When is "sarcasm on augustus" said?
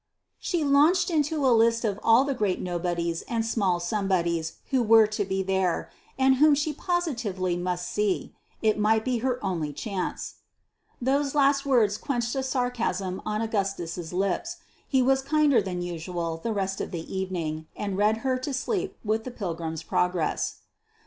12.41-14.11